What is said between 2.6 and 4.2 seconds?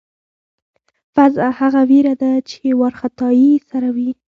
وارخطایی ورسره وي.